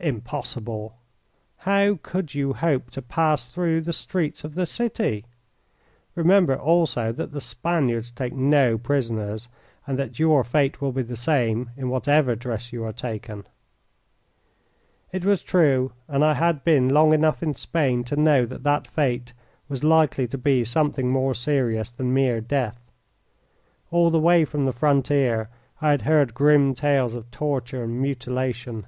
"Impossible! 0.00 0.98
How 1.60 1.98
could 2.02 2.34
you 2.34 2.52
hope 2.52 2.90
to 2.90 3.00
pass 3.00 3.46
through 3.46 3.80
the 3.80 3.92
streets 3.94 4.44
of 4.44 4.54
the 4.54 4.66
city? 4.66 5.24
Remember, 6.14 6.56
also, 6.56 7.10
that 7.12 7.32
the 7.32 7.40
Spaniards 7.40 8.10
take 8.10 8.34
no 8.34 8.76
prisoners, 8.76 9.48
and 9.86 9.98
that 9.98 10.18
your 10.18 10.44
fate 10.44 10.82
will 10.82 10.92
be 10.92 11.00
the 11.00 11.16
same 11.16 11.70
in 11.74 11.88
whatever 11.88 12.36
dress 12.36 12.70
you 12.70 12.84
are 12.84 12.92
taken." 12.92 13.46
It 15.10 15.24
was 15.24 15.40
true, 15.42 15.92
and 16.06 16.22
I 16.22 16.34
had 16.34 16.62
been 16.62 16.90
long 16.90 17.14
enough 17.14 17.42
in 17.42 17.54
Spain 17.54 18.04
to 18.04 18.14
know 18.16 18.44
that 18.44 18.62
that 18.64 18.86
fate 18.86 19.32
was 19.70 19.82
likely 19.82 20.28
to 20.28 20.36
be 20.36 20.64
something 20.64 21.10
more 21.10 21.32
serious 21.34 21.88
than 21.88 22.12
mere 22.12 22.42
death. 22.42 22.92
All 23.90 24.10
the 24.10 24.20
way 24.20 24.44
from 24.44 24.66
the 24.66 24.74
frontier 24.74 25.48
I 25.80 25.92
had 25.92 26.02
heard 26.02 26.34
grim 26.34 26.74
tales 26.74 27.14
of 27.14 27.30
torture 27.30 27.84
and 27.84 28.02
mutilation. 28.02 28.84